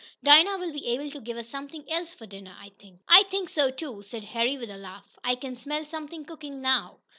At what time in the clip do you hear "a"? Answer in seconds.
4.71-4.77